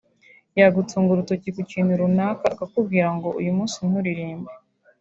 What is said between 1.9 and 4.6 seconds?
runaka akakubwira ngo uyu munsi nturirimbe